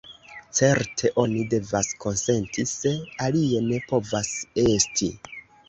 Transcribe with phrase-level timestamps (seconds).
[0.59, 2.95] Certe oni devas konsenti, se
[3.29, 4.35] alie ne povas
[4.67, 5.15] esti.